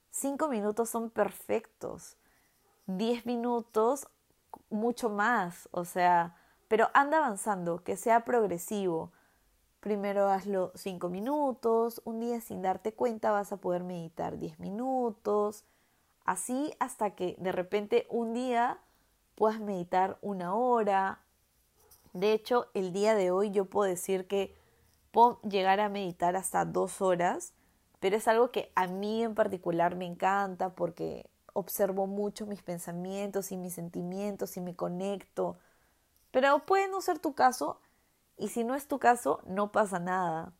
Cinco 0.09 0.47
minutos 0.47 0.89
son 0.89 1.09
perfectos, 1.09 2.17
diez 2.85 3.25
minutos 3.25 4.07
mucho 4.69 5.09
más, 5.09 5.67
o 5.71 5.85
sea, 5.85 6.35
pero 6.67 6.89
anda 6.93 7.17
avanzando, 7.17 7.83
que 7.83 7.97
sea 7.97 8.25
progresivo. 8.25 9.11
Primero 9.79 10.29
hazlo 10.29 10.71
5 10.75 11.09
minutos, 11.09 12.01
un 12.05 12.19
día 12.19 12.41
sin 12.41 12.61
darte 12.61 12.93
cuenta 12.93 13.31
vas 13.31 13.51
a 13.51 13.57
poder 13.57 13.83
meditar 13.83 14.39
10 14.39 14.59
minutos, 14.59 15.63
así 16.25 16.73
hasta 16.79 17.11
que 17.15 17.35
de 17.39 17.51
repente 17.51 18.07
un 18.09 18.33
día 18.33 18.79
puedas 19.35 19.59
meditar 19.59 20.17
una 20.21 20.55
hora, 20.55 21.21
De 22.13 22.33
hecho, 22.33 22.67
el 22.73 22.93
día 22.93 23.15
de 23.15 23.31
hoy 23.31 23.51
yo 23.51 23.65
puedo 23.65 23.89
decir 23.89 24.27
que 24.27 24.55
puedo 25.11 25.41
llegar 25.43 25.79
a 25.81 25.89
meditar 25.89 26.35
hasta 26.37 26.65
dos 26.65 27.01
horas, 27.01 27.53
pero 27.99 28.15
es 28.17 28.27
algo 28.27 28.51
que 28.51 28.71
a 28.75 28.87
mí 28.87 29.23
en 29.23 29.35
particular 29.35 29.95
me 29.95 30.05
encanta 30.05 30.75
porque 30.75 31.29
observo 31.53 32.07
mucho 32.07 32.45
mis 32.45 32.61
pensamientos 32.63 33.51
y 33.51 33.57
mis 33.57 33.73
sentimientos 33.73 34.57
y 34.57 34.61
me 34.61 34.75
conecto. 34.75 35.57
Pero 36.31 36.65
puede 36.65 36.87
no 36.89 37.01
ser 37.01 37.19
tu 37.19 37.33
caso 37.35 37.79
y 38.37 38.49
si 38.49 38.63
no 38.63 38.75
es 38.75 38.87
tu 38.87 38.99
caso, 38.99 39.41
no 39.45 39.71
pasa 39.71 39.99
nada. 39.99 40.53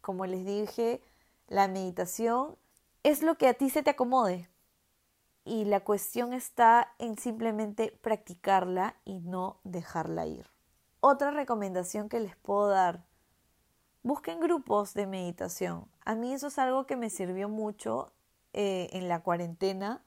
Como 0.00 0.26
les 0.26 0.44
dije, 0.46 1.02
la 1.48 1.68
meditación 1.68 2.56
es 3.02 3.22
lo 3.22 3.36
que 3.38 3.48
a 3.48 3.54
ti 3.54 3.70
se 3.70 3.82
te 3.82 3.90
acomode. 3.90 4.48
Y 5.46 5.64
la 5.64 5.80
cuestión 5.80 6.34
está 6.34 6.92
en 6.98 7.16
simplemente 7.16 7.98
practicarla 8.02 8.96
y 9.06 9.20
no 9.20 9.60
dejarla 9.64 10.26
ir. 10.26 10.50
Otra 11.00 11.30
recomendación 11.30 12.08
que 12.08 12.20
les 12.20 12.36
puedo 12.36 12.68
dar, 12.68 13.04
busquen 14.02 14.40
grupos 14.40 14.92
de 14.92 15.06
meditación. 15.06 15.86
A 16.04 16.14
mí 16.16 16.34
eso 16.34 16.48
es 16.48 16.58
algo 16.58 16.84
que 16.84 16.96
me 16.96 17.08
sirvió 17.08 17.48
mucho 17.48 18.12
eh, 18.52 18.88
en 18.92 19.08
la 19.08 19.22
cuarentena. 19.22 20.02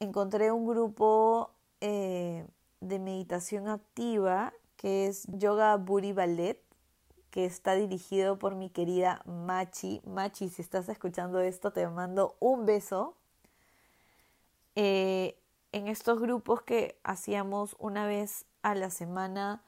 Encontré 0.00 0.50
un 0.50 0.66
grupo 0.66 1.52
eh, 1.80 2.44
de 2.80 2.98
meditación 2.98 3.68
activa 3.68 4.52
que 4.76 5.06
es 5.06 5.26
Yoga 5.28 5.76
Buri 5.76 6.12
Ballet 6.12 6.60
que 7.30 7.44
está 7.44 7.74
dirigido 7.74 8.38
por 8.38 8.54
mi 8.56 8.70
querida 8.70 9.22
Machi. 9.24 10.02
Machi, 10.04 10.48
si 10.48 10.62
estás 10.62 10.88
escuchando 10.88 11.40
esto, 11.40 11.72
te 11.72 11.86
mando 11.88 12.36
un 12.40 12.66
beso. 12.66 13.16
Eh, 14.74 15.40
en 15.72 15.88
estos 15.88 16.20
grupos 16.20 16.62
que 16.62 16.98
hacíamos 17.04 17.76
una 17.78 18.06
vez 18.06 18.46
a 18.62 18.74
la 18.74 18.90
semana, 18.90 19.62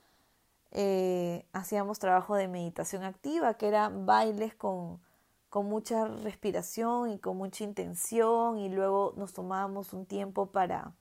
eh, 0.71 1.47
hacíamos 1.53 1.99
trabajo 1.99 2.35
de 2.35 2.49
meditación 2.49 3.05
activa, 3.05 3.55
que 3.55 3.69
era 3.69 3.89
bailes 3.89 4.55
con, 4.55 5.01
con 5.49 5.67
mucha 5.67 6.07
respiración 6.07 7.11
y 7.11 7.19
con 7.19 7.37
mucha 7.37 7.65
intención, 7.65 8.59
y 8.59 8.69
luego 8.69 9.13
nos 9.17 9.33
tomábamos 9.33 9.93
un 9.93 10.07
tiempo 10.07 10.47
para 10.47 10.93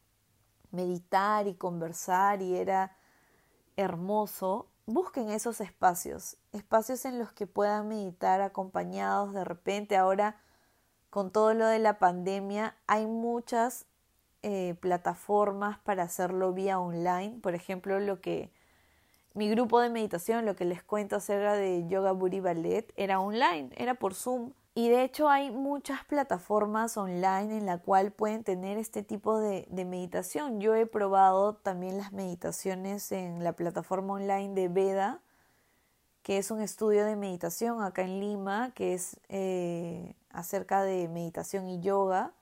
meditar 0.71 1.47
y 1.47 1.55
conversar, 1.55 2.41
y 2.41 2.57
era 2.57 2.95
hermoso 3.75 4.67
busquen 4.85 5.29
esos 5.29 5.61
espacios, 5.61 6.37
espacios 6.51 7.05
en 7.05 7.19
los 7.19 7.31
que 7.31 7.47
puedan 7.47 7.87
meditar 7.87 8.41
acompañados 8.41 9.33
de 9.33 9.43
repente. 9.43 9.97
Ahora, 9.97 10.39
con 11.09 11.31
todo 11.31 11.53
lo 11.53 11.65
de 11.67 11.79
la 11.79 11.99
pandemia, 11.99 12.75
hay 12.87 13.05
muchas 13.05 13.85
eh, 14.43 14.75
plataformas 14.79 15.79
para 15.79 16.03
hacerlo 16.03 16.53
vía 16.53 16.79
online. 16.79 17.39
Por 17.41 17.55
ejemplo, 17.55 17.99
lo 17.99 18.21
que 18.21 18.51
mi 19.33 19.49
grupo 19.49 19.79
de 19.79 19.89
meditación, 19.89 20.45
lo 20.45 20.55
que 20.55 20.65
les 20.65 20.83
cuento 20.83 21.15
acerca 21.15 21.53
de 21.53 21.87
Yoga 21.87 22.11
Buri 22.11 22.39
Ballet, 22.41 22.91
era 22.97 23.19
online, 23.19 23.69
era 23.77 23.93
por 23.95 24.13
Zoom. 24.13 24.51
Y 24.73 24.89
de 24.89 25.03
hecho 25.03 25.29
hay 25.29 25.51
muchas 25.51 26.03
plataformas 26.05 26.97
online 26.97 27.57
en 27.57 27.65
la 27.65 27.77
cual 27.77 28.11
pueden 28.11 28.43
tener 28.43 28.77
este 28.77 29.03
tipo 29.03 29.39
de, 29.39 29.67
meditación. 29.85 30.59
Yo 30.61 30.75
he 30.75 30.85
probado 30.85 31.55
también 31.55 31.97
las 31.97 32.13
meditaciones 32.13 33.11
en 33.11 33.43
la 33.43 33.53
plataforma 33.53 34.13
online 34.13 34.53
de 34.53 34.69
Veda, 34.69 35.21
que 36.23 36.37
es 36.37 36.51
un 36.51 36.61
estudio 36.61 37.05
de 37.05 37.15
meditación 37.15 37.81
acá 37.81 38.03
en 38.03 38.19
Lima, 38.19 38.71
que 38.73 38.93
es 38.93 39.19
eh, 39.29 40.15
acerca 40.29 40.83
de 40.83 41.07
meditación 41.09 41.67
y 41.67 41.81
yoga. 41.81 42.33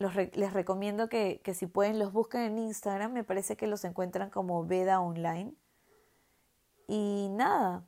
Les 0.00 0.52
recomiendo 0.54 1.08
que, 1.10 1.40
que 1.44 1.52
si 1.52 1.66
pueden 1.66 1.98
los 1.98 2.12
busquen 2.12 2.40
en 2.40 2.58
Instagram, 2.58 3.12
me 3.12 3.22
parece 3.22 3.56
que 3.56 3.66
los 3.66 3.84
encuentran 3.84 4.30
como 4.30 4.64
Veda 4.64 4.98
Online. 4.98 5.52
Y 6.88 7.28
nada, 7.30 7.84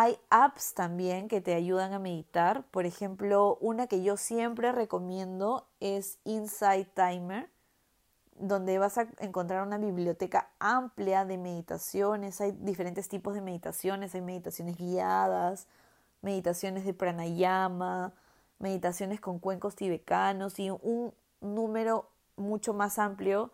hay 0.00 0.16
apps 0.30 0.74
también 0.74 1.26
que 1.26 1.40
te 1.40 1.54
ayudan 1.54 1.92
a 1.92 1.98
meditar. 1.98 2.62
Por 2.70 2.86
ejemplo, 2.86 3.58
una 3.60 3.88
que 3.88 4.04
yo 4.04 4.16
siempre 4.16 4.70
recomiendo 4.70 5.66
es 5.80 6.20
Insight 6.22 6.88
Timer, 6.94 7.50
donde 8.36 8.78
vas 8.78 8.96
a 8.96 9.08
encontrar 9.18 9.66
una 9.66 9.76
biblioteca 9.76 10.50
amplia 10.60 11.24
de 11.24 11.36
meditaciones. 11.36 12.40
Hay 12.40 12.52
diferentes 12.52 13.08
tipos 13.08 13.34
de 13.34 13.40
meditaciones. 13.40 14.14
Hay 14.14 14.20
meditaciones 14.20 14.76
guiadas, 14.76 15.66
meditaciones 16.22 16.84
de 16.84 16.94
pranayama, 16.94 18.14
meditaciones 18.58 19.20
con 19.20 19.38
cuencos 19.38 19.76
tibetanos 19.76 20.58
y 20.58 20.70
un 20.70 21.14
número 21.40 22.10
mucho 22.36 22.74
más 22.74 22.98
amplio 22.98 23.52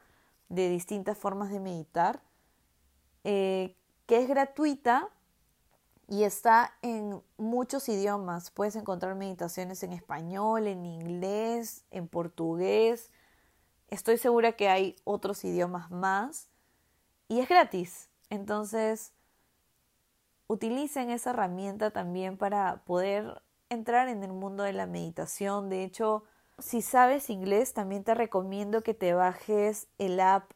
de 0.48 0.68
distintas 0.68 1.18
formas 1.18 1.50
de 1.50 1.60
meditar, 1.60 2.22
eh, 3.24 3.76
que 4.06 4.18
es 4.18 4.28
gratuita 4.28 5.08
y 6.08 6.24
está 6.24 6.74
en 6.82 7.22
muchos 7.38 7.88
idiomas. 7.88 8.50
Puedes 8.50 8.76
encontrar 8.76 9.14
meditaciones 9.14 9.82
en 9.82 9.92
español, 9.92 10.66
en 10.66 10.84
inglés, 10.84 11.84
en 11.90 12.08
portugués. 12.08 13.10
Estoy 13.88 14.18
segura 14.18 14.52
que 14.52 14.68
hay 14.68 14.96
otros 15.04 15.44
idiomas 15.44 15.90
más 15.90 16.48
y 17.28 17.40
es 17.40 17.48
gratis. 17.48 18.10
Entonces, 18.28 19.12
utilicen 20.46 21.10
esa 21.10 21.30
herramienta 21.30 21.90
también 21.90 22.36
para 22.36 22.84
poder 22.84 23.42
entrar 23.68 24.08
en 24.08 24.22
el 24.22 24.32
mundo 24.32 24.62
de 24.62 24.72
la 24.72 24.86
meditación. 24.86 25.68
De 25.68 25.84
hecho, 25.84 26.24
si 26.58 26.82
sabes 26.82 27.30
inglés, 27.30 27.72
también 27.74 28.04
te 28.04 28.14
recomiendo 28.14 28.82
que 28.82 28.94
te 28.94 29.14
bajes 29.14 29.88
el 29.98 30.20
app 30.20 30.52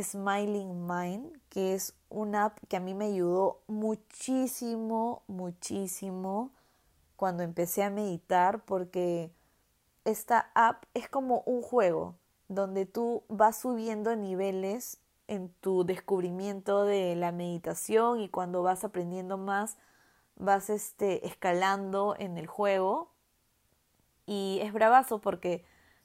Smiling 0.00 0.86
Mind, 0.86 1.38
que 1.50 1.74
es 1.74 1.94
una 2.08 2.46
app 2.46 2.58
que 2.68 2.76
a 2.76 2.80
mí 2.80 2.94
me 2.94 3.06
ayudó 3.06 3.60
muchísimo, 3.66 5.22
muchísimo 5.26 6.50
cuando 7.16 7.42
empecé 7.42 7.82
a 7.82 7.90
meditar, 7.90 8.64
porque 8.64 9.30
esta 10.04 10.50
app 10.54 10.84
es 10.94 11.08
como 11.08 11.42
un 11.46 11.62
juego 11.62 12.16
donde 12.48 12.86
tú 12.86 13.22
vas 13.28 13.58
subiendo 13.58 14.14
niveles 14.16 14.98
en 15.28 15.48
tu 15.60 15.84
descubrimiento 15.84 16.84
de 16.84 17.14
la 17.16 17.32
meditación 17.32 18.20
y 18.20 18.28
cuando 18.28 18.62
vas 18.62 18.84
aprendiendo 18.84 19.38
más 19.38 19.78
vas 20.36 20.70
este, 20.70 21.26
escalando 21.26 22.16
en 22.18 22.38
el 22.38 22.46
juego 22.46 23.10
y 24.26 24.58
es 24.62 24.72
bravazo 24.72 25.20
porque 25.20 25.64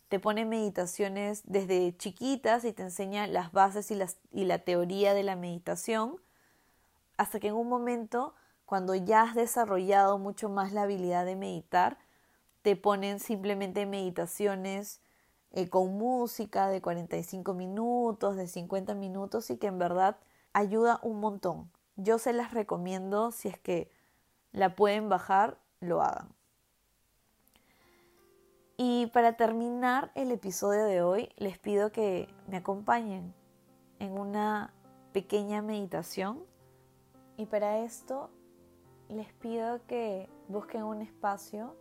te 0.09 0.19
pone 0.19 0.43
meditaciones 0.43 1.43
desde 1.45 1.95
chiquitas 1.95 2.65
y 2.65 2.73
te 2.73 2.81
enseña 2.81 3.27
las 3.27 3.51
bases 3.51 3.91
y, 3.91 3.95
las, 3.95 4.17
y 4.31 4.45
la 4.45 4.59
teoría 4.59 5.13
de 5.13 5.23
la 5.23 5.35
meditación, 5.35 6.17
hasta 7.17 7.39
que 7.39 7.49
en 7.49 7.53
un 7.53 7.69
momento, 7.69 8.33
cuando 8.65 8.95
ya 8.95 9.21
has 9.21 9.35
desarrollado 9.35 10.17
mucho 10.17 10.49
más 10.49 10.73
la 10.73 10.83
habilidad 10.83 11.25
de 11.25 11.35
meditar, 11.35 11.99
te 12.63 12.75
ponen 12.75 13.19
simplemente 13.19 13.85
meditaciones 13.85 15.01
eh, 15.51 15.69
con 15.69 15.97
música 15.97 16.69
de 16.69 16.81
45 16.81 17.53
minutos, 17.53 18.35
de 18.35 18.47
50 18.47 18.95
minutos 18.95 19.49
y 19.49 19.57
que 19.57 19.67
en 19.67 19.79
verdad 19.79 20.17
ayuda 20.53 20.99
un 21.03 21.19
montón. 21.19 21.71
Yo 21.95 22.17
se 22.17 22.33
las 22.33 22.53
recomiendo 22.53 23.31
si 23.31 23.47
es 23.47 23.59
que 23.59 23.91
la 24.51 24.75
pueden 24.75 25.09
bajar, 25.09 25.59
lo 25.79 26.01
hagan. 26.01 26.33
Y 28.77 29.07
para 29.07 29.33
terminar 29.33 30.11
el 30.15 30.31
episodio 30.31 30.85
de 30.85 31.01
hoy, 31.01 31.29
les 31.35 31.59
pido 31.59 31.91
que 31.91 32.29
me 32.47 32.57
acompañen 32.57 33.33
en 33.99 34.17
una 34.17 34.73
pequeña 35.11 35.61
meditación. 35.61 36.45
Y 37.35 37.45
para 37.45 37.79
esto, 37.79 38.29
les 39.09 39.33
pido 39.33 39.85
que 39.85 40.29
busquen 40.47 40.83
un 40.83 41.01
espacio 41.01 41.75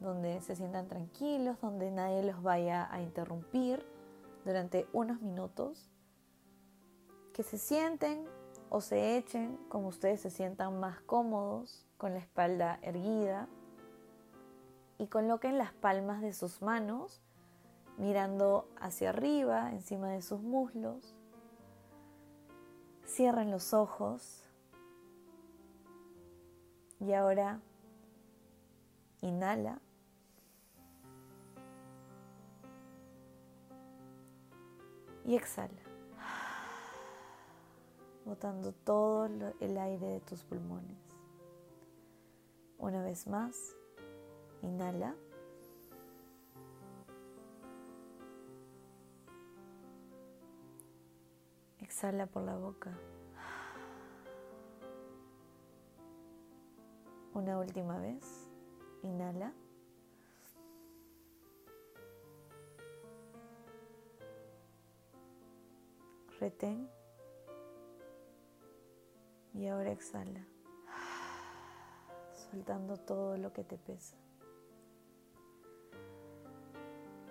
donde 0.00 0.40
se 0.42 0.56
sientan 0.56 0.88
tranquilos, 0.88 1.58
donde 1.62 1.90
nadie 1.90 2.22
los 2.22 2.42
vaya 2.42 2.86
a 2.92 3.00
interrumpir 3.00 3.82
durante 4.44 4.86
unos 4.92 5.22
minutos. 5.22 5.90
Que 7.32 7.42
se 7.42 7.56
sienten 7.56 8.26
o 8.70 8.80
se 8.80 9.16
echen 9.16 9.56
como 9.68 9.88
ustedes 9.88 10.20
se 10.20 10.30
sientan 10.30 10.80
más 10.80 11.00
cómodos, 11.00 11.86
con 11.96 12.12
la 12.12 12.18
espalda 12.18 12.78
erguida 12.82 13.48
y 14.98 15.06
coloquen 15.06 15.58
las 15.58 15.72
palmas 15.72 16.20
de 16.20 16.32
sus 16.32 16.62
manos 16.62 17.22
mirando 17.98 18.68
hacia 18.78 19.10
arriba, 19.10 19.70
encima 19.72 20.10
de 20.10 20.22
sus 20.22 20.40
muslos. 20.40 21.14
Cierren 23.06 23.50
los 23.50 23.72
ojos 23.72 24.42
y 27.00 27.12
ahora 27.12 27.60
inhala. 29.20 29.80
Y 35.24 35.34
exhala, 35.34 35.82
botando 38.26 38.72
todo 38.72 39.26
el 39.60 39.78
aire 39.78 40.06
de 40.06 40.20
tus 40.20 40.42
pulmones. 40.42 40.98
Una 42.78 43.02
vez 43.02 43.26
más. 43.28 43.76
Inhala. 44.62 45.14
Exhala 51.80 52.26
por 52.26 52.42
la 52.42 52.56
boca. 52.56 52.98
Una 57.32 57.58
última 57.58 57.98
vez. 58.00 58.50
Inhala. 59.02 59.52
Retén. 66.40 66.95
Y 69.56 69.68
ahora 69.68 69.90
exhala. 69.90 70.46
Soltando 72.50 72.98
todo 72.98 73.38
lo 73.38 73.52
que 73.52 73.64
te 73.64 73.78
pesa. 73.78 74.16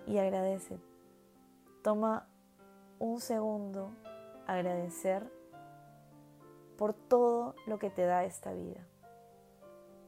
Y 0.06 0.18
agradece. 0.18 0.78
Toma 1.82 2.28
un 2.98 3.20
segundo 3.20 3.92
agradecer 4.46 5.30
por 6.76 6.94
todo 6.94 7.54
lo 7.66 7.78
que 7.78 7.90
te 7.90 8.02
da 8.02 8.24
esta 8.24 8.52
vida. 8.52 8.86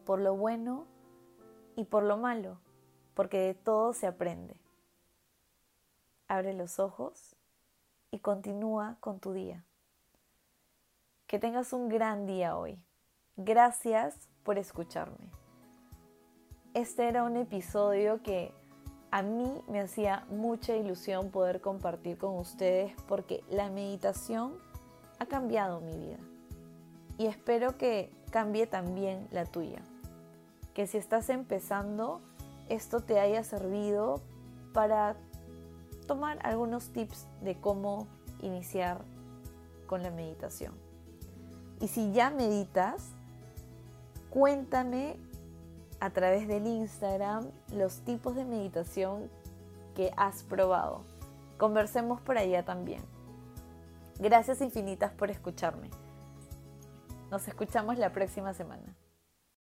Por 0.05 0.21
lo 0.21 0.37
bueno 0.37 0.87
y 1.77 1.85
por 1.85 2.03
lo 2.03 2.17
malo, 2.17 2.59
porque 3.15 3.39
de 3.39 3.55
todo 3.55 3.93
se 3.93 4.07
aprende. 4.07 4.57
Abre 6.27 6.53
los 6.53 6.79
ojos 6.79 7.37
y 8.11 8.19
continúa 8.19 8.97
con 9.01 9.21
tu 9.21 9.33
día. 9.33 9.65
Que 11.29 11.39
tengas 11.39 11.75
un 11.75 11.91
gran 11.91 12.25
día 12.25 12.57
hoy. 12.57 12.83
Gracias 13.37 14.31
por 14.45 14.57
escucharme. 14.57 15.31
Este 16.73 17.07
era 17.07 17.23
un 17.23 17.37
episodio 17.37 18.23
que 18.23 18.55
a 19.11 19.21
mí 19.21 19.63
me 19.69 19.81
hacía 19.81 20.25
mucha 20.31 20.75
ilusión 20.75 21.31
poder 21.31 21.61
compartir 21.61 22.17
con 22.17 22.39
ustedes 22.39 22.95
porque 23.07 23.45
la 23.51 23.69
meditación 23.69 24.55
ha 25.19 25.27
cambiado 25.27 25.83
mi 25.83 25.99
vida. 25.99 26.17
Y 27.19 27.27
espero 27.27 27.77
que 27.77 28.11
cambie 28.31 28.67
también 28.67 29.29
la 29.31 29.45
tuya. 29.45 29.83
Que 30.73 30.87
si 30.87 30.97
estás 30.97 31.29
empezando, 31.29 32.23
esto 32.71 33.01
te 33.03 33.21
haya 33.21 33.45
servido 33.45 34.23
para 34.73 35.15
tomar 36.07 36.39
algunos 36.43 36.89
tips 36.89 37.27
de 37.43 37.61
cómo 37.61 38.09
iniciar 38.41 39.05
con 39.87 40.03
la 40.03 40.11
meditación. 40.11 40.88
Y 41.81 41.89
si 41.89 42.13
ya 42.13 42.31
meditas, 42.31 43.11
cuéntame 44.31 45.17
a 46.01 46.11
través 46.11 46.49
del 46.49 46.67
Instagram 46.67 47.51
los 47.73 48.01
tipos 48.01 48.35
de 48.35 48.45
meditación 48.45 49.31
que 49.95 50.13
has 50.17 50.43
probado. 50.45 51.03
Conversemos 51.57 52.21
por 52.21 52.39
allá 52.39 52.65
también. 52.65 53.03
Gracias 54.19 54.61
infinitas 54.61 55.13
por 55.13 55.31
escucharme. 55.31 55.91
Nos 57.31 57.47
escuchamos 57.47 57.99
la 57.99 58.13
próxima 58.13 58.55
semana. 58.55 58.95